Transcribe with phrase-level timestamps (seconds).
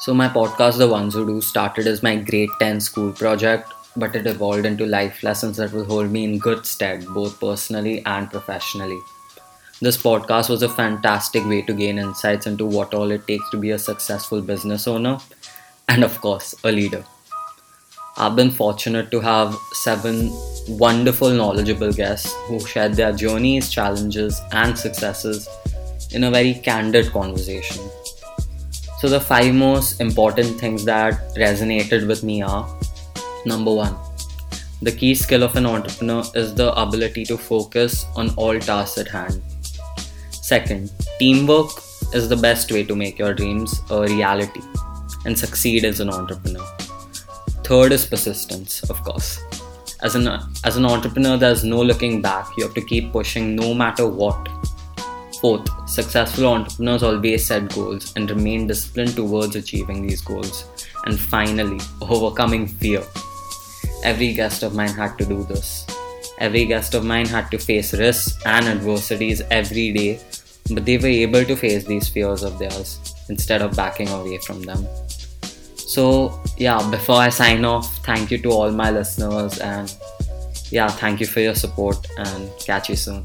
[0.00, 4.16] So, my podcast, The Ones Who Do, started as my grade 10 school project, but
[4.16, 8.30] it evolved into life lessons that will hold me in good stead, both personally and
[8.30, 8.98] professionally.
[9.80, 13.56] This podcast was a fantastic way to gain insights into what all it takes to
[13.56, 15.18] be a successful business owner
[15.88, 17.04] and, of course, a leader.
[18.16, 20.30] I've been fortunate to have seven
[20.68, 25.48] wonderful, knowledgeable guests who shared their journeys, challenges, and successes
[26.10, 27.78] in a very candid conversation.
[29.02, 32.72] So, the five most important things that resonated with me are
[33.44, 33.96] number one,
[34.80, 39.08] the key skill of an entrepreneur is the ability to focus on all tasks at
[39.08, 39.42] hand.
[40.30, 41.70] Second, teamwork
[42.14, 44.62] is the best way to make your dreams a reality
[45.24, 46.64] and succeed as an entrepreneur.
[47.64, 49.40] Third is persistence, of course.
[50.00, 50.28] As an
[50.62, 52.46] as an entrepreneur, there's no looking back.
[52.56, 54.48] You have to keep pushing no matter what.
[55.42, 60.66] Fourth, successful entrepreneurs always set goals and remain disciplined towards achieving these goals.
[61.04, 63.02] And finally, overcoming fear.
[64.04, 65.84] Every guest of mine had to do this.
[66.38, 70.20] Every guest of mine had to face risks and adversities every day,
[70.70, 74.62] but they were able to face these fears of theirs instead of backing away from
[74.62, 74.86] them.
[75.76, 79.92] So, yeah, before I sign off, thank you to all my listeners and
[80.70, 83.24] yeah, thank you for your support and catch you soon.